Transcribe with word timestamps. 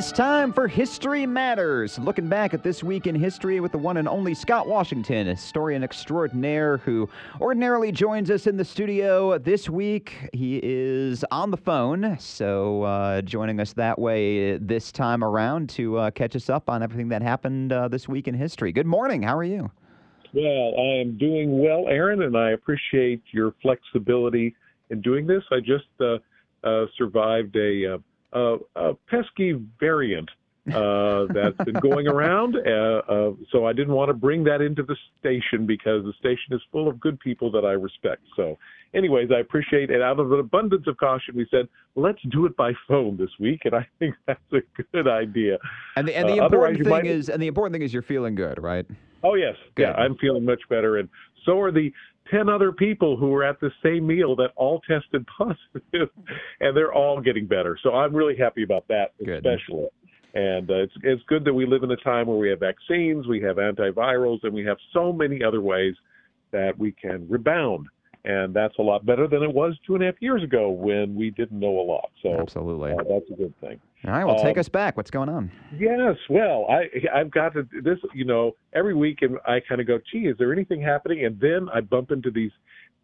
is 0.00 0.12
time 0.12 0.50
for 0.50 0.66
History 0.66 1.26
Matters. 1.26 1.98
Looking 1.98 2.26
back 2.26 2.54
at 2.54 2.62
this 2.62 2.82
week 2.82 3.06
in 3.06 3.14
history 3.14 3.60
with 3.60 3.70
the 3.70 3.76
one 3.76 3.98
and 3.98 4.08
only 4.08 4.32
Scott 4.32 4.66
Washington, 4.66 5.26
historian 5.26 5.84
extraordinaire 5.84 6.78
who 6.78 7.06
ordinarily 7.38 7.92
joins 7.92 8.30
us 8.30 8.46
in 8.46 8.56
the 8.56 8.64
studio 8.64 9.36
this 9.36 9.68
week. 9.68 10.30
He 10.32 10.58
is 10.62 11.22
on 11.30 11.50
the 11.50 11.58
phone, 11.58 12.16
so 12.18 12.84
uh, 12.84 13.20
joining 13.20 13.60
us 13.60 13.74
that 13.74 13.98
way 13.98 14.56
this 14.56 14.90
time 14.90 15.22
around 15.22 15.68
to 15.70 15.98
uh, 15.98 16.10
catch 16.12 16.34
us 16.34 16.48
up 16.48 16.70
on 16.70 16.82
everything 16.82 17.10
that 17.10 17.20
happened 17.20 17.70
uh, 17.70 17.86
this 17.88 18.08
week 18.08 18.26
in 18.26 18.32
history. 18.32 18.72
Good 18.72 18.86
morning. 18.86 19.22
How 19.22 19.36
are 19.36 19.44
you? 19.44 19.70
Well, 20.32 20.74
I 20.78 21.00
am 21.02 21.18
doing 21.18 21.58
well, 21.62 21.88
Aaron, 21.88 22.22
and 22.22 22.38
I 22.38 22.52
appreciate 22.52 23.22
your 23.32 23.52
flexibility 23.60 24.56
in 24.88 25.02
doing 25.02 25.26
this. 25.26 25.42
I 25.52 25.60
just 25.60 25.84
uh, 26.00 26.16
uh, 26.66 26.86
survived 26.96 27.54
a 27.56 28.00
uh, 28.34 28.56
a, 28.76 28.90
a 28.90 28.94
pesky 29.08 29.54
variant 29.78 30.30
uh, 30.72 31.24
that's 31.32 31.56
been 31.64 31.74
going 31.80 32.06
around. 32.06 32.54
Uh, 32.56 33.02
uh, 33.08 33.32
so 33.50 33.66
I 33.66 33.72
didn't 33.72 33.94
want 33.94 34.08
to 34.08 34.14
bring 34.14 34.44
that 34.44 34.60
into 34.60 34.82
the 34.82 34.96
station 35.18 35.66
because 35.66 36.04
the 36.04 36.12
station 36.18 36.52
is 36.52 36.60
full 36.70 36.86
of 36.88 37.00
good 37.00 37.18
people 37.18 37.50
that 37.52 37.64
I 37.64 37.72
respect. 37.72 38.22
So, 38.36 38.56
anyways, 38.94 39.30
I 39.34 39.40
appreciate 39.40 39.90
it. 39.90 40.00
Out 40.02 40.20
of 40.20 40.30
an 40.32 40.38
abundance 40.38 40.86
of 40.86 40.96
caution, 40.98 41.34
we 41.36 41.46
said 41.50 41.66
let's 41.96 42.20
do 42.30 42.46
it 42.46 42.56
by 42.56 42.72
phone 42.86 43.16
this 43.16 43.30
week, 43.40 43.62
and 43.64 43.74
I 43.74 43.86
think 43.98 44.14
that's 44.26 44.40
a 44.52 44.60
good 44.92 45.08
idea. 45.08 45.58
And 45.96 46.06
the, 46.06 46.16
and 46.16 46.28
the 46.28 46.40
Uh, 46.40 46.44
important 46.44 46.78
thing 46.80 46.88
might- 46.88 47.06
is, 47.06 47.28
and 47.28 47.42
the 47.42 47.48
important 47.48 47.72
thing 47.74 47.82
is, 47.82 47.92
you're 47.92 48.02
feeling 48.02 48.34
good, 48.34 48.62
right? 48.62 48.86
Oh 49.22 49.34
yes, 49.34 49.56
Good. 49.74 49.82
yeah, 49.82 49.92
I'm 49.94 50.16
feeling 50.16 50.44
much 50.44 50.62
better, 50.70 50.96
and 50.98 51.08
so 51.44 51.58
are 51.60 51.70
the 51.72 51.92
ten 52.30 52.48
other 52.48 52.72
people 52.72 53.16
who 53.16 53.28
were 53.28 53.44
at 53.44 53.60
the 53.60 53.70
same 53.82 54.06
meal 54.06 54.36
that 54.36 54.50
all 54.56 54.80
tested 54.80 55.26
positive, 55.26 56.08
and 56.60 56.76
they're 56.76 56.92
all 56.92 57.20
getting 57.20 57.46
better. 57.46 57.78
So 57.82 57.94
I'm 57.94 58.14
really 58.14 58.36
happy 58.36 58.62
about 58.62 58.86
that, 58.88 59.12
Good. 59.24 59.44
especially. 59.46 59.88
And 60.34 60.70
uh, 60.70 60.74
it's 60.74 60.92
it's 61.02 61.22
good 61.26 61.44
that 61.44 61.54
we 61.54 61.66
live 61.66 61.82
in 61.82 61.90
a 61.90 61.96
time 61.96 62.26
where 62.26 62.38
we 62.38 62.48
have 62.50 62.60
vaccines, 62.60 63.26
we 63.26 63.40
have 63.42 63.56
antivirals, 63.56 64.38
and 64.44 64.52
we 64.52 64.64
have 64.64 64.76
so 64.92 65.12
many 65.12 65.42
other 65.42 65.60
ways 65.60 65.94
that 66.52 66.78
we 66.78 66.92
can 66.92 67.26
rebound. 67.28 67.86
And 68.24 68.52
that's 68.52 68.74
a 68.78 68.82
lot 68.82 69.06
better 69.06 69.26
than 69.26 69.42
it 69.42 69.52
was 69.52 69.74
two 69.86 69.94
and 69.94 70.02
a 70.02 70.06
half 70.06 70.16
years 70.20 70.42
ago 70.42 70.70
when 70.70 71.14
we 71.14 71.30
didn't 71.30 71.58
know 71.58 71.80
a 71.80 71.82
lot. 71.82 72.10
So 72.22 72.38
Absolutely. 72.38 72.92
uh, 72.92 72.96
that's 73.08 73.30
a 73.32 73.34
good 73.34 73.58
thing. 73.60 73.80
All 74.06 74.12
right, 74.12 74.24
well, 74.24 74.42
take 74.42 74.56
um, 74.56 74.60
us 74.60 74.68
back. 74.68 74.96
What's 74.96 75.10
going 75.10 75.28
on? 75.28 75.52
Yes, 75.78 76.16
well, 76.30 76.66
I 76.70 76.84
I've 77.14 77.30
got 77.30 77.52
to 77.52 77.68
this, 77.82 77.98
you 78.14 78.24
know, 78.24 78.52
every 78.72 78.94
week, 78.94 79.18
and 79.20 79.36
I 79.46 79.60
kind 79.60 79.80
of 79.80 79.86
go, 79.86 79.98
gee, 80.10 80.20
is 80.20 80.36
there 80.38 80.52
anything 80.52 80.80
happening? 80.80 81.26
And 81.26 81.38
then 81.38 81.68
I 81.72 81.82
bump 81.82 82.10
into 82.10 82.30
these 82.30 82.52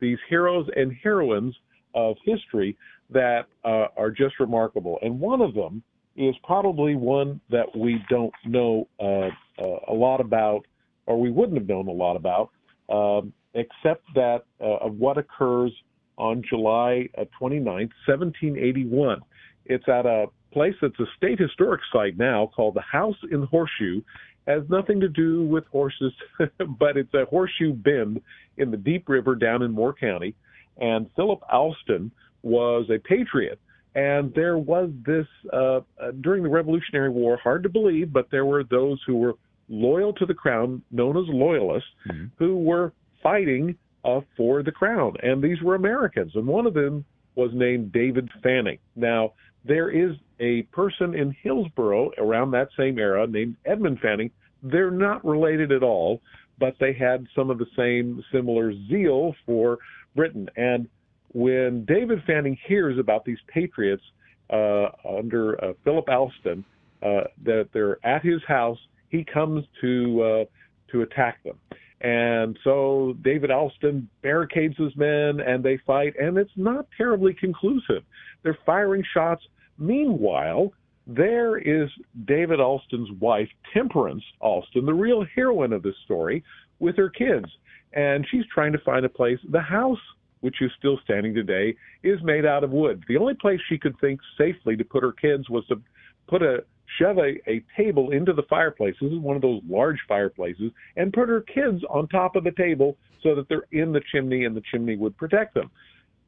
these 0.00 0.18
heroes 0.28 0.66
and 0.74 0.92
heroines 1.02 1.54
of 1.94 2.16
history 2.24 2.76
that 3.10 3.46
uh, 3.64 3.86
are 3.96 4.10
just 4.10 4.40
remarkable. 4.40 4.98
And 5.02 5.20
one 5.20 5.42
of 5.42 5.54
them 5.54 5.82
is 6.16 6.34
probably 6.44 6.94
one 6.94 7.40
that 7.50 7.66
we 7.76 8.02
don't 8.08 8.32
know 8.46 8.88
uh, 8.98 9.28
uh, 9.62 9.78
a 9.88 9.92
lot 9.92 10.20
about, 10.20 10.62
or 11.06 11.20
we 11.20 11.30
wouldn't 11.30 11.58
have 11.58 11.68
known 11.68 11.88
a 11.88 11.92
lot 11.92 12.16
about, 12.16 12.50
um, 12.88 13.32
except 13.54 14.02
that 14.14 14.44
uh, 14.60 14.76
of 14.86 14.96
what 14.96 15.18
occurs 15.18 15.72
on 16.16 16.42
July 16.48 17.08
uh, 17.18 17.24
29th, 17.40 17.92
1781. 18.06 19.20
It's 19.66 19.86
at 19.88 20.06
a 20.06 20.26
place 20.56 20.74
that's 20.80 20.98
a 20.98 21.04
state 21.18 21.38
historic 21.38 21.82
site 21.92 22.16
now 22.16 22.50
called 22.56 22.72
the 22.72 22.80
House 22.80 23.18
in 23.30 23.42
Horseshoe. 23.42 24.00
Has 24.46 24.62
nothing 24.70 25.00
to 25.00 25.08
do 25.08 25.44
with 25.44 25.66
horses, 25.66 26.14
but 26.78 26.96
it's 26.96 27.12
a 27.12 27.26
horseshoe 27.26 27.74
bend 27.74 28.22
in 28.56 28.70
the 28.70 28.78
Deep 28.78 29.06
River 29.06 29.34
down 29.34 29.60
in 29.60 29.70
Moore 29.70 29.92
County. 29.92 30.34
And 30.78 31.10
Philip 31.14 31.40
Alston 31.52 32.10
was 32.42 32.88
a 32.88 32.98
patriot. 32.98 33.58
And 33.94 34.32
there 34.32 34.56
was 34.56 34.88
this, 35.04 35.26
uh, 35.52 35.80
uh, 36.00 36.12
during 36.22 36.42
the 36.42 36.48
Revolutionary 36.48 37.10
War, 37.10 37.36
hard 37.36 37.62
to 37.64 37.68
believe, 37.68 38.10
but 38.10 38.30
there 38.30 38.46
were 38.46 38.64
those 38.64 38.98
who 39.06 39.16
were 39.16 39.34
loyal 39.68 40.14
to 40.14 40.24
the 40.24 40.34
crown, 40.34 40.80
known 40.90 41.18
as 41.18 41.28
loyalists, 41.28 41.90
Mhm. 42.08 42.30
who 42.36 42.56
were 42.56 42.92
fighting 43.22 43.76
uh, 44.04 44.20
for 44.36 44.62
the 44.62 44.72
crown. 44.72 45.16
And 45.22 45.42
these 45.42 45.60
were 45.60 45.74
Americans. 45.74 46.34
And 46.34 46.46
one 46.46 46.64
of 46.66 46.72
them 46.72 47.04
was 47.34 47.50
named 47.52 47.92
David 47.92 48.30
Fanning. 48.42 48.78
Now, 48.94 49.32
there 49.66 49.90
is 49.90 50.16
a 50.40 50.62
person 50.64 51.14
in 51.14 51.34
Hillsborough 51.42 52.10
around 52.18 52.50
that 52.52 52.68
same 52.76 52.98
era 52.98 53.26
named 53.26 53.56
Edmund 53.64 54.00
Fanning. 54.00 54.30
They're 54.62 54.90
not 54.90 55.24
related 55.24 55.72
at 55.72 55.82
all, 55.82 56.20
but 56.58 56.76
they 56.80 56.92
had 56.92 57.26
some 57.34 57.50
of 57.50 57.58
the 57.58 57.66
same 57.76 58.22
similar 58.32 58.72
zeal 58.88 59.34
for 59.44 59.78
Britain. 60.14 60.48
And 60.56 60.88
when 61.32 61.84
David 61.84 62.22
Fanning 62.26 62.56
hears 62.66 62.98
about 62.98 63.24
these 63.24 63.38
patriots 63.48 64.02
uh, 64.50 64.88
under 65.08 65.62
uh, 65.62 65.72
Philip 65.84 66.08
Alston, 66.08 66.64
uh, 67.02 67.24
that 67.44 67.68
they're 67.72 68.04
at 68.06 68.24
his 68.24 68.42
house, 68.46 68.78
he 69.10 69.24
comes 69.24 69.64
to 69.80 70.22
uh, 70.22 70.44
to 70.92 71.02
attack 71.02 71.42
them. 71.44 71.58
And 72.00 72.58
so 72.62 73.16
David 73.22 73.50
Alston 73.50 74.08
barricades 74.22 74.76
his 74.76 74.94
men 74.96 75.40
and 75.40 75.62
they 75.62 75.78
fight, 75.86 76.14
and 76.18 76.36
it's 76.36 76.50
not 76.56 76.86
terribly 76.96 77.34
conclusive. 77.34 78.02
They're 78.42 78.58
firing 78.66 79.02
shots. 79.14 79.42
Meanwhile, 79.78 80.72
there 81.06 81.58
is 81.58 81.88
David 82.24 82.60
Alston's 82.60 83.10
wife, 83.20 83.48
Temperance 83.72 84.24
Alston, 84.40 84.86
the 84.86 84.94
real 84.94 85.24
heroine 85.34 85.72
of 85.72 85.82
this 85.82 85.96
story, 86.04 86.42
with 86.78 86.96
her 86.96 87.08
kids. 87.08 87.46
And 87.92 88.26
she's 88.30 88.44
trying 88.52 88.72
to 88.72 88.78
find 88.78 89.04
a 89.04 89.08
place. 89.08 89.38
The 89.48 89.60
house, 89.60 90.00
which 90.40 90.60
is 90.60 90.70
still 90.78 90.98
standing 91.04 91.34
today, 91.34 91.76
is 92.02 92.22
made 92.22 92.44
out 92.44 92.64
of 92.64 92.70
wood. 92.70 93.04
The 93.08 93.16
only 93.16 93.34
place 93.34 93.60
she 93.68 93.78
could 93.78 93.98
think 94.00 94.20
safely 94.36 94.76
to 94.76 94.84
put 94.84 95.02
her 95.02 95.12
kids 95.12 95.48
was 95.48 95.66
to 95.68 95.80
put 96.26 96.42
a 96.42 96.64
shove 96.98 97.18
a, 97.18 97.36
a 97.50 97.64
table 97.76 98.10
into 98.10 98.32
the 98.32 98.42
fireplace. 98.44 98.94
This 99.00 99.12
is 99.12 99.18
one 99.18 99.36
of 99.36 99.42
those 99.42 99.60
large 99.68 99.98
fireplaces, 100.08 100.72
and 100.96 101.12
put 101.12 101.28
her 101.28 101.40
kids 101.40 101.82
on 101.88 102.08
top 102.08 102.36
of 102.36 102.44
the 102.44 102.52
table 102.52 102.96
so 103.22 103.34
that 103.34 103.48
they're 103.48 103.66
in 103.72 103.92
the 103.92 104.02
chimney 104.12 104.44
and 104.44 104.56
the 104.56 104.62
chimney 104.70 104.96
would 104.96 105.16
protect 105.16 105.54
them. 105.54 105.70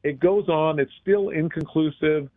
It 0.03 0.19
goes 0.19 0.47
on, 0.49 0.79
it's 0.79 0.91
still 1.01 1.29
inconclusive. 1.29 2.29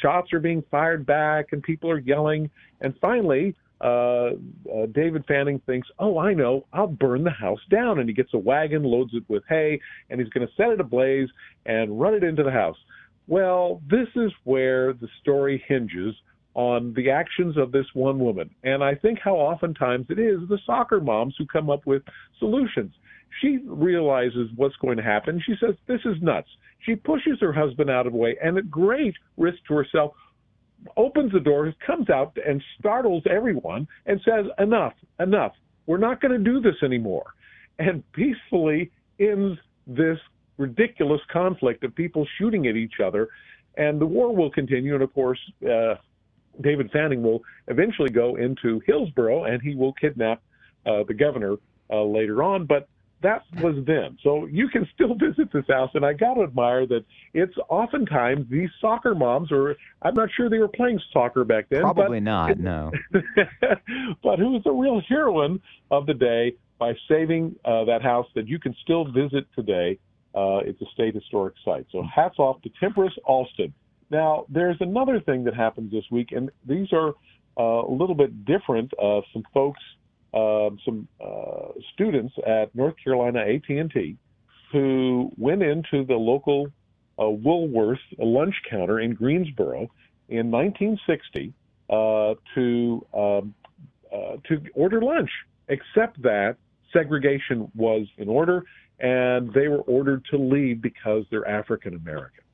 Shots 0.00 0.32
are 0.32 0.40
being 0.40 0.62
fired 0.70 1.06
back 1.06 1.46
and 1.52 1.62
people 1.62 1.90
are 1.90 1.98
yelling. 1.98 2.50
And 2.80 2.94
finally, 3.00 3.54
uh, 3.80 4.30
uh, 4.72 4.86
David 4.92 5.24
Fanning 5.26 5.60
thinks, 5.66 5.88
Oh, 5.98 6.18
I 6.18 6.34
know, 6.34 6.66
I'll 6.72 6.86
burn 6.86 7.24
the 7.24 7.30
house 7.30 7.60
down. 7.70 7.98
And 7.98 8.08
he 8.08 8.14
gets 8.14 8.34
a 8.34 8.38
wagon, 8.38 8.82
loads 8.82 9.12
it 9.14 9.24
with 9.28 9.42
hay, 9.48 9.80
and 10.10 10.20
he's 10.20 10.30
going 10.30 10.46
to 10.46 10.52
set 10.54 10.70
it 10.70 10.80
ablaze 10.80 11.28
and 11.66 12.00
run 12.00 12.14
it 12.14 12.24
into 12.24 12.42
the 12.42 12.50
house. 12.50 12.76
Well, 13.28 13.80
this 13.88 14.08
is 14.16 14.32
where 14.44 14.92
the 14.92 15.08
story 15.20 15.62
hinges 15.66 16.14
on 16.54 16.92
the 16.94 17.10
actions 17.10 17.56
of 17.56 17.72
this 17.72 17.86
one 17.94 18.18
woman. 18.18 18.50
And 18.62 18.84
I 18.84 18.94
think 18.94 19.18
how 19.22 19.34
oftentimes 19.34 20.06
it 20.10 20.18
is 20.18 20.40
the 20.48 20.58
soccer 20.66 21.00
moms 21.00 21.34
who 21.38 21.46
come 21.46 21.70
up 21.70 21.86
with 21.86 22.02
solutions. 22.38 22.92
She 23.40 23.58
realizes 23.66 24.50
what's 24.56 24.76
going 24.76 24.98
to 24.98 25.02
happen. 25.02 25.42
She 25.44 25.54
says, 25.58 25.74
This 25.86 26.00
is 26.04 26.16
nuts. 26.20 26.48
She 26.80 26.96
pushes 26.96 27.38
her 27.40 27.52
husband 27.52 27.88
out 27.88 28.06
of 28.06 28.12
the 28.12 28.18
way 28.18 28.36
and 28.42 28.58
at 28.58 28.70
great 28.70 29.14
risk 29.36 29.58
to 29.68 29.74
herself 29.74 30.12
opens 30.96 31.32
the 31.32 31.40
door, 31.40 31.72
comes 31.86 32.10
out 32.10 32.36
and 32.46 32.62
startles 32.78 33.22
everyone 33.30 33.88
and 34.06 34.20
says, 34.24 34.46
Enough, 34.58 34.94
enough. 35.20 35.52
We're 35.86 35.98
not 35.98 36.20
going 36.20 36.32
to 36.32 36.38
do 36.38 36.60
this 36.60 36.76
anymore. 36.82 37.34
And 37.78 38.04
peacefully 38.12 38.90
ends 39.18 39.58
this 39.86 40.18
ridiculous 40.58 41.20
conflict 41.32 41.82
of 41.84 41.94
people 41.94 42.26
shooting 42.38 42.66
at 42.66 42.76
each 42.76 43.00
other. 43.04 43.28
And 43.76 44.00
the 44.00 44.06
war 44.06 44.34
will 44.34 44.50
continue. 44.50 44.94
And 44.94 45.02
of 45.02 45.12
course, 45.14 45.40
uh, 45.64 45.94
David 46.60 46.90
Fanning 46.92 47.22
will 47.22 47.42
eventually 47.68 48.10
go 48.10 48.36
into 48.36 48.80
Hillsborough 48.86 49.44
and 49.44 49.62
he 49.62 49.74
will 49.74 49.92
kidnap 49.94 50.42
uh, 50.86 51.04
the 51.06 51.14
governor 51.14 51.56
uh, 51.90 52.02
later 52.02 52.42
on. 52.42 52.66
But 52.66 52.88
that 53.22 53.44
was 53.60 53.76
then. 53.86 54.18
So 54.22 54.46
you 54.46 54.68
can 54.68 54.86
still 54.94 55.14
visit 55.20 55.52
this 55.52 55.64
house, 55.68 55.90
and 55.94 56.04
I 56.04 56.12
got 56.12 56.34
to 56.34 56.42
admire 56.42 56.86
that 56.86 57.04
it's 57.32 57.54
oftentimes 57.68 58.46
these 58.50 58.68
soccer 58.80 59.14
moms, 59.14 59.50
or 59.50 59.76
I'm 60.02 60.14
not 60.14 60.28
sure 60.36 60.50
they 60.50 60.58
were 60.58 60.68
playing 60.68 61.00
soccer 61.12 61.44
back 61.44 61.66
then. 61.70 61.82
Probably 61.82 62.20
not, 62.20 62.58
no. 62.58 62.90
But, 63.60 63.78
but 64.22 64.38
who's 64.38 64.62
the 64.64 64.72
real 64.72 65.00
heroine 65.08 65.60
of 65.90 66.06
the 66.06 66.14
day 66.14 66.56
by 66.78 66.94
saving 67.08 67.54
uh, 67.64 67.84
that 67.84 68.02
house 68.02 68.26
that 68.34 68.48
you 68.48 68.58
can 68.58 68.74
still 68.82 69.04
visit 69.04 69.46
today. 69.54 69.98
Uh, 70.34 70.58
it's 70.64 70.80
a 70.82 70.86
state 70.94 71.14
historic 71.14 71.54
site. 71.64 71.86
So 71.92 72.02
hats 72.02 72.38
off 72.38 72.60
to 72.62 72.70
Temperance 72.80 73.14
Alston. 73.24 73.72
Now, 74.12 74.44
there's 74.50 74.76
another 74.80 75.20
thing 75.20 75.44
that 75.44 75.54
happens 75.54 75.90
this 75.90 76.04
week, 76.10 76.32
and 76.32 76.50
these 76.68 76.92
are 76.92 77.14
uh, 77.58 77.88
a 77.88 77.90
little 77.90 78.14
bit 78.14 78.44
different. 78.44 78.92
Uh, 79.02 79.22
some 79.32 79.42
folks, 79.54 79.80
um 80.34 80.78
some 80.84 81.08
uh, 81.18 81.68
students 81.94 82.34
at 82.46 82.74
North 82.74 82.94
Carolina 83.02 83.40
A&T, 83.40 84.16
who 84.70 85.32
went 85.38 85.62
into 85.62 86.04
the 86.04 86.14
local 86.14 86.68
uh, 87.18 87.28
Woolworth 87.28 88.00
lunch 88.18 88.54
counter 88.68 89.00
in 89.00 89.14
Greensboro 89.14 89.90
in 90.28 90.50
1960 90.50 91.54
uh, 91.88 92.34
to 92.54 93.06
um, 93.14 93.54
uh, 94.12 94.36
to 94.46 94.62
order 94.74 95.00
lunch, 95.00 95.30
except 95.68 96.20
that 96.22 96.56
segregation 96.92 97.70
was 97.74 98.06
in 98.18 98.28
order, 98.28 98.62
and 99.00 99.52
they 99.54 99.68
were 99.68 99.80
ordered 99.82 100.22
to 100.30 100.36
leave 100.36 100.82
because 100.82 101.24
they're 101.30 101.48
African 101.48 101.94
American. 101.94 102.44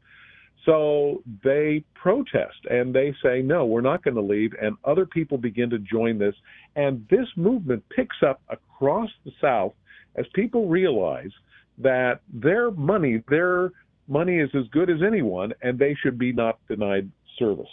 So 0.68 1.22
they 1.42 1.82
protest 1.94 2.58
and 2.68 2.94
they 2.94 3.14
say, 3.22 3.40
no, 3.40 3.64
we're 3.64 3.80
not 3.80 4.04
going 4.04 4.16
to 4.16 4.20
leave. 4.20 4.52
And 4.60 4.76
other 4.84 5.06
people 5.06 5.38
begin 5.38 5.70
to 5.70 5.78
join 5.78 6.18
this. 6.18 6.34
And 6.76 7.06
this 7.10 7.26
movement 7.36 7.82
picks 7.88 8.16
up 8.22 8.42
across 8.50 9.08
the 9.24 9.32
South 9.40 9.72
as 10.16 10.26
people 10.34 10.68
realize 10.68 11.30
that 11.78 12.20
their 12.30 12.70
money, 12.70 13.22
their 13.30 13.72
money 14.08 14.40
is 14.40 14.50
as 14.54 14.64
good 14.70 14.90
as 14.90 14.98
anyone, 15.02 15.54
and 15.62 15.78
they 15.78 15.96
should 16.02 16.18
be 16.18 16.32
not 16.32 16.58
denied 16.68 17.10
service. 17.38 17.70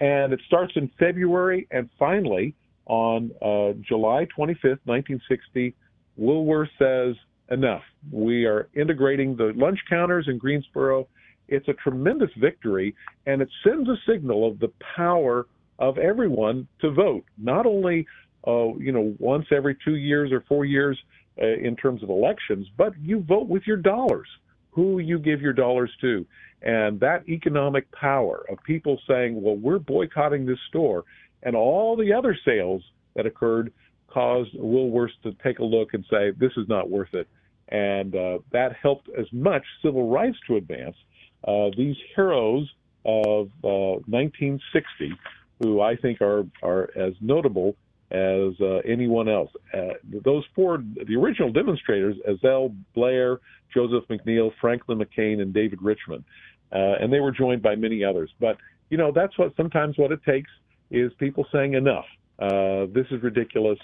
And 0.00 0.32
it 0.32 0.40
starts 0.46 0.72
in 0.76 0.90
February, 0.98 1.66
and 1.70 1.90
finally, 1.98 2.54
on 2.86 3.30
uh, 3.42 3.76
July 3.86 4.26
25th, 4.38 4.80
1960, 4.86 5.74
Woolworth 6.16 6.70
says, 6.78 7.14
enough. 7.50 7.82
We 8.10 8.44
are 8.44 8.68
integrating 8.74 9.36
the 9.36 9.52
lunch 9.56 9.78
counters 9.88 10.26
in 10.28 10.38
Greensboro. 10.38 11.08
It's 11.48 11.68
a 11.68 11.72
tremendous 11.74 12.30
victory, 12.38 12.94
and 13.26 13.42
it 13.42 13.48
sends 13.64 13.88
a 13.88 13.96
signal 14.06 14.46
of 14.46 14.58
the 14.58 14.70
power 14.96 15.46
of 15.78 15.98
everyone 15.98 16.68
to 16.80 16.90
vote, 16.90 17.24
not 17.36 17.66
only 17.66 18.06
uh, 18.46 18.74
you 18.78 18.92
know 18.92 19.14
once 19.18 19.46
every 19.50 19.76
two 19.84 19.96
years 19.96 20.30
or 20.32 20.42
four 20.48 20.64
years 20.64 20.98
uh, 21.40 21.46
in 21.46 21.76
terms 21.76 22.02
of 22.02 22.10
elections, 22.10 22.66
but 22.76 22.92
you 23.00 23.20
vote 23.20 23.48
with 23.48 23.62
your 23.66 23.76
dollars. 23.76 24.28
Who 24.72 25.00
you 25.00 25.18
give 25.18 25.40
your 25.40 25.54
dollars 25.54 25.90
to, 26.02 26.24
and 26.62 27.00
that 27.00 27.28
economic 27.28 27.90
power 27.90 28.44
of 28.48 28.62
people 28.62 29.00
saying, 29.08 29.40
"Well, 29.42 29.56
we're 29.56 29.80
boycotting 29.80 30.46
this 30.46 30.58
store," 30.68 31.04
and 31.42 31.56
all 31.56 31.96
the 31.96 32.12
other 32.12 32.36
sales 32.44 32.82
that 33.14 33.26
occurred 33.26 33.72
caused 34.06 34.54
Woolworths 34.54 35.20
to 35.24 35.32
take 35.42 35.58
a 35.58 35.64
look 35.64 35.94
and 35.94 36.04
say, 36.08 36.30
"This 36.30 36.52
is 36.56 36.68
not 36.68 36.90
worth 36.90 37.14
it." 37.14 37.26
and 37.70 38.14
uh, 38.14 38.38
that 38.50 38.74
helped 38.80 39.08
as 39.18 39.26
much 39.32 39.62
civil 39.82 40.08
rights 40.10 40.38
to 40.46 40.56
advance. 40.56 40.96
Uh, 41.46 41.70
these 41.76 41.96
heroes 42.14 42.68
of 43.04 43.48
uh, 43.64 44.00
1960, 44.06 45.12
who 45.60 45.80
I 45.80 45.96
think 45.96 46.20
are 46.20 46.46
are 46.62 46.90
as 46.96 47.14
notable 47.20 47.76
as 48.10 48.54
uh, 48.60 48.78
anyone 48.86 49.28
else. 49.28 49.50
Uh, 49.72 49.94
those 50.24 50.44
four, 50.54 50.78
the 50.78 51.16
original 51.16 51.52
demonstrators, 51.52 52.16
Ezell 52.28 52.74
Blair, 52.94 53.38
Joseph 53.72 54.04
McNeil, 54.08 54.50
Franklin 54.60 54.98
McCain, 54.98 55.42
and 55.42 55.52
David 55.52 55.80
Richmond, 55.82 56.24
uh, 56.72 56.94
and 57.00 57.12
they 57.12 57.20
were 57.20 57.32
joined 57.32 57.62
by 57.62 57.76
many 57.76 58.02
others. 58.02 58.30
But 58.40 58.56
you 58.90 58.96
know, 58.96 59.12
that's 59.12 59.36
what 59.38 59.54
sometimes 59.56 59.98
what 59.98 60.12
it 60.12 60.20
takes 60.24 60.50
is 60.90 61.12
people 61.18 61.46
saying 61.52 61.74
enough. 61.74 62.06
this 62.38 63.06
is 63.10 63.22
ridiculous 63.22 63.78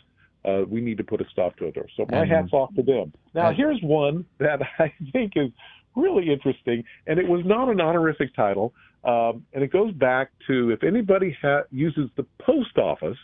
uh, 0.45 0.63
we 0.69 0.81
need 0.81 0.99
to 0.99 1.05
put 1.05 1.21
a 1.21 1.25
stop 1.31 1.57
to 1.57 1.67
it. 1.67 1.77
So 1.97 2.07
my 2.11 2.27
hat's 2.27 2.53
off 2.53 2.75
to 2.75 2.83
them. 2.83 3.13
Now, 3.35 3.53
here's 3.53 3.81
one 3.83 4.27
that 4.39 4.61
I 4.79 4.93
think 5.13 5.33
is 5.37 5.51
really 5.97 6.31
interesting, 6.33 6.85
and 7.07 7.19
it 7.19 7.27
was 7.27 7.43
not 7.45 7.69
an 7.69 7.81
honorific 7.81 8.35
title, 8.35 8.73
um, 9.05 9.45
and 9.53 9.63
it 9.63 9.73
goes 9.73 9.93
back 9.93 10.31
to 10.47 10.71
if 10.71 10.83
anybody 10.83 11.37
ha- 11.41 11.65
uses 11.71 12.11
the 12.17 12.25
post 12.41 12.79
office, 12.79 13.19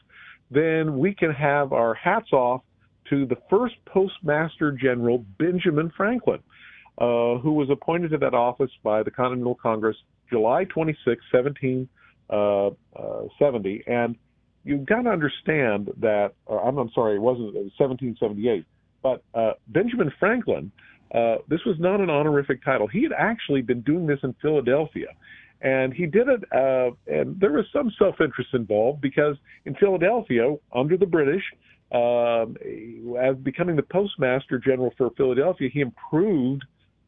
then 0.50 0.98
we 0.98 1.14
can 1.14 1.30
have 1.30 1.72
our 1.72 1.94
hats 1.94 2.32
off 2.32 2.62
to 3.08 3.26
the 3.26 3.36
first 3.48 3.74
Postmaster 3.86 4.72
General 4.72 5.24
Benjamin 5.38 5.92
Franklin, 5.96 6.40
uh, 6.98 7.38
who 7.38 7.52
was 7.52 7.68
appointed 7.70 8.10
to 8.10 8.18
that 8.18 8.34
office 8.34 8.70
by 8.82 9.02
the 9.02 9.10
Continental 9.10 9.54
Congress 9.54 9.96
July 10.28 10.64
26, 10.64 11.22
1770, 11.32 11.88
uh, 12.30 12.70
uh, 12.96 13.92
and 13.92 14.16
you've 14.64 14.86
got 14.86 15.02
to 15.02 15.10
understand 15.10 15.90
that, 15.98 16.34
I'm, 16.48 16.78
I'm, 16.78 16.90
sorry, 16.94 17.16
it 17.16 17.20
wasn't 17.20 17.48
it 17.48 17.64
was 17.64 17.72
1778, 17.78 18.64
but 19.02 19.22
uh, 19.34 19.54
Benjamin 19.68 20.12
Franklin, 20.20 20.70
uh, 21.14 21.36
this 21.48 21.60
was 21.64 21.76
not 21.78 22.00
an 22.00 22.10
honorific 22.10 22.64
title. 22.64 22.86
He 22.86 23.02
had 23.02 23.12
actually 23.16 23.62
been 23.62 23.80
doing 23.82 24.06
this 24.06 24.18
in 24.22 24.34
Philadelphia. 24.40 25.08
And 25.62 25.92
he 25.92 26.06
did 26.06 26.26
it, 26.28 26.42
uh, 26.54 26.94
and 27.06 27.38
there 27.38 27.52
was 27.52 27.66
some 27.70 27.92
self 27.98 28.14
interest 28.20 28.50
involved 28.54 29.02
because 29.02 29.36
in 29.66 29.74
Philadelphia, 29.74 30.56
under 30.74 30.96
the 30.96 31.04
British, 31.04 31.42
um, 31.92 32.56
as 33.20 33.36
becoming 33.42 33.76
the 33.76 33.82
postmaster 33.82 34.58
general 34.58 34.94
for 34.96 35.10
Philadelphia, 35.18 35.68
he 35.70 35.80
improved 35.80 36.64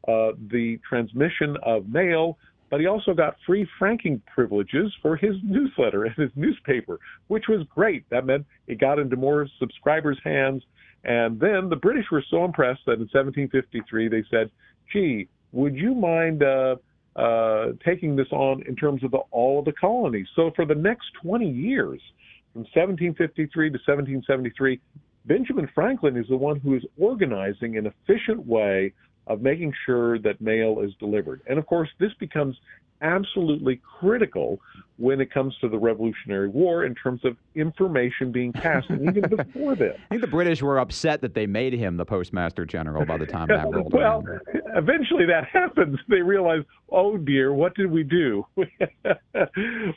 uh, 0.06 0.32
the 0.50 0.78
transmission 0.86 1.56
of 1.64 1.88
mail 1.88 2.36
but 2.72 2.80
he 2.80 2.86
also 2.86 3.12
got 3.12 3.36
free 3.46 3.68
franking 3.78 4.22
privileges 4.34 4.90
for 5.02 5.14
his 5.14 5.34
newsletter 5.44 6.04
and 6.06 6.14
his 6.16 6.30
newspaper, 6.36 6.98
which 7.26 7.44
was 7.46 7.66
great. 7.68 8.08
That 8.08 8.24
meant 8.24 8.46
it 8.66 8.80
got 8.80 8.98
into 8.98 9.14
more 9.14 9.46
subscribers' 9.58 10.18
hands. 10.24 10.62
And 11.04 11.38
then 11.40 11.68
the 11.68 11.76
British 11.76 12.06
were 12.10 12.24
so 12.30 12.44
impressed 12.44 12.82
that 12.86 12.94
in 12.94 13.08
1753 13.12 14.08
they 14.08 14.24
said, 14.30 14.50
gee, 14.92 15.28
would 15.52 15.76
you 15.76 15.94
mind 15.94 16.42
uh, 16.42 16.76
uh, 17.16 17.72
taking 17.84 18.16
this 18.16 18.28
on 18.30 18.62
in 18.68 18.76
terms 18.76 19.02
of 19.04 19.10
the, 19.10 19.18
all 19.30 19.58
of 19.58 19.64
the 19.64 19.72
colonies? 19.72 20.26
So 20.36 20.50
for 20.54 20.64
the 20.64 20.74
next 20.74 21.06
20 21.22 21.48
years, 21.48 22.00
from 22.52 22.62
1753 22.62 23.70
to 23.70 23.72
1773, 23.72 24.80
Benjamin 25.24 25.68
Franklin 25.74 26.16
is 26.16 26.26
the 26.28 26.36
one 26.36 26.58
who 26.60 26.74
is 26.74 26.82
organizing 26.98 27.76
an 27.76 27.86
efficient 27.86 28.44
way 28.46 28.92
of 29.26 29.40
making 29.40 29.72
sure 29.86 30.18
that 30.18 30.40
mail 30.40 30.80
is 30.80 30.92
delivered. 30.98 31.42
And 31.48 31.58
of 31.58 31.66
course, 31.66 31.88
this 31.98 32.12
becomes 32.18 32.56
absolutely 33.02 33.80
critical 33.98 34.60
when 34.98 35.20
it 35.20 35.32
comes 35.32 35.54
to 35.60 35.68
the 35.68 35.78
Revolutionary 35.78 36.48
War 36.48 36.84
in 36.84 36.94
terms 36.94 37.24
of 37.24 37.36
information 37.54 38.30
being 38.30 38.52
passed, 38.52 38.88
and 38.88 39.02
even 39.16 39.28
before 39.36 39.74
this. 39.74 39.98
I 40.04 40.08
think 40.10 40.20
the 40.20 40.28
British 40.28 40.62
were 40.62 40.78
upset 40.78 41.22
that 41.22 41.34
they 41.34 41.46
made 41.46 41.72
him 41.72 41.96
the 41.96 42.04
Postmaster 42.04 42.64
General 42.64 43.04
by 43.04 43.16
the 43.16 43.26
time 43.26 43.48
that 43.48 43.64
rolled 43.72 43.92
Well, 43.92 44.22
around. 44.24 44.40
eventually 44.76 45.26
that 45.26 45.48
happens. 45.52 45.98
They 46.08 46.20
realize, 46.20 46.62
oh 46.90 47.16
dear, 47.16 47.52
what 47.52 47.74
did 47.74 47.90
we 47.90 48.04
do? 48.04 48.46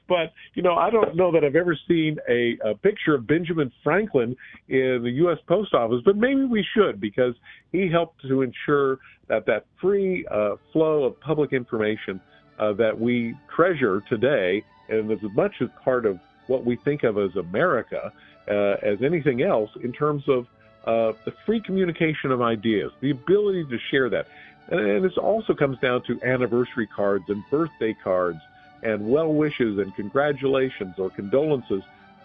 but, 0.08 0.34
you 0.56 0.64
know, 0.64 0.76
I 0.76 0.90
don't 0.90 1.16
know 1.16 1.32
that 1.32 1.44
I've 1.44 1.56
ever 1.56 1.78
seen 1.88 2.18
a, 2.28 2.58
a 2.66 2.76
picture 2.76 3.14
of 3.14 3.28
Benjamin 3.28 3.72
Franklin 3.84 4.36
in 4.70 5.02
the 5.04 5.12
U.S. 5.18 5.38
Post 5.48 5.74
Office, 5.74 6.02
but 6.04 6.16
maybe 6.16 6.46
we 6.46 6.66
should 6.76 7.00
because 7.00 7.36
he 7.72 7.90
helped 7.92 8.22
to 8.28 8.42
ensure 8.42 8.98
that 9.28 9.46
that 9.46 9.66
free 9.80 10.26
uh, 10.32 10.56
flow 10.74 11.04
of 11.04 11.20
public 11.20 11.54
information– 11.54 12.20
uh, 12.60 12.74
that 12.74 13.00
we 13.00 13.36
treasure 13.54 14.02
today 14.10 14.64
and 14.90 15.12
as 15.12 15.20
much 15.34 15.54
as 15.62 15.70
part 15.84 16.06
of 16.06 16.20
what 16.48 16.66
we 16.66 16.76
think 16.78 17.04
of 17.04 17.18
as 17.18 17.36
America 17.36 18.12
uh, 18.48 18.76
as 18.84 19.02
anything 19.02 19.42
else 19.42 19.70
in 19.84 19.92
terms 19.92 20.24
of 20.28 20.46
uh, 20.86 21.14
the 21.26 21.34
free 21.46 21.60
communication 21.60 22.32
of 22.32 22.42
ideas, 22.42 22.92
the 23.02 23.10
ability 23.10 23.66
to 23.66 23.78
share 23.90 24.10
that. 24.10 24.28
And, 24.70 24.80
and 24.80 25.04
this 25.04 25.18
also 25.18 25.54
comes 25.54 25.80
down 25.80 26.04
to 26.04 26.22
anniversary 26.24 26.88
cards 26.88 27.26
and 27.28 27.44
birthday 27.50 27.96
cards 28.04 28.40
and 28.84 29.10
well 29.10 29.34
wishes 29.34 29.80
and 29.80 29.96
congratulations 29.96 30.96
or 31.00 31.10
condolences. 31.10 31.82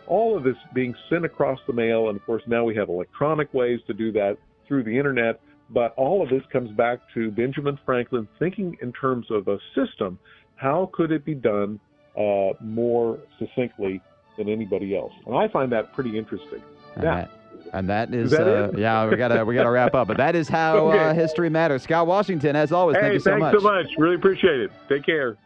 All 0.06 0.37
of 0.37 0.42
this 0.42 0.56
being 0.75 0.94
sent 1.08 1.25
across 1.25 1.58
the 1.66 1.72
mail. 1.72 2.08
And 2.08 2.18
of 2.18 2.26
course, 2.26 2.42
now 2.46 2.64
we 2.64 2.75
have 2.75 2.88
electronic 2.88 3.52
ways 3.54 3.80
to 3.87 3.94
do 3.94 4.12
that 4.12 4.37
through 4.66 4.82
the 4.82 4.96
internet. 4.96 5.40
But 5.72 5.94
all 5.96 6.22
of 6.22 6.28
this 6.28 6.42
comes 6.52 6.70
back 6.72 6.98
to 7.14 7.30
Benjamin 7.30 7.78
Franklin 7.86 8.26
thinking 8.38 8.76
in 8.82 8.92
terms 8.92 9.26
of 9.30 9.48
a 9.48 9.58
system. 9.74 10.18
How 10.56 10.90
could 10.92 11.12
it 11.12 11.24
be 11.24 11.34
done 11.34 11.78
uh, 12.18 12.50
more 12.60 13.18
succinctly 13.38 14.00
than 14.36 14.48
anybody 14.48 14.96
else? 14.96 15.12
And 15.26 15.34
I 15.34 15.48
find 15.48 15.70
that 15.72 15.92
pretty 15.92 16.18
interesting. 16.18 16.62
And 16.96 17.04
now, 17.04 17.14
that, 17.14 17.30
and 17.72 17.88
that 17.88 18.12
is, 18.12 18.32
that 18.32 18.48
uh, 18.48 18.72
yeah, 18.76 19.08
we 19.08 19.16
gotta 19.16 19.44
we 19.44 19.54
gotta 19.54 19.70
wrap 19.70 19.94
up. 19.94 20.08
But 20.08 20.16
that 20.16 20.34
is 20.34 20.48
how 20.48 20.88
uh, 20.88 20.92
okay. 20.94 20.98
uh, 20.98 21.14
history 21.14 21.50
matters. 21.50 21.84
Scott 21.84 22.06
Washington, 22.06 22.56
as 22.56 22.72
always, 22.72 22.96
hey, 22.96 23.02
thank 23.02 23.14
you 23.14 23.20
so 23.20 23.38
much. 23.38 23.52
Thanks 23.52 23.62
so 23.62 23.72
much. 23.72 23.86
Really 23.96 24.16
appreciate 24.16 24.60
it. 24.60 24.72
Take 24.88 25.06
care. 25.06 25.36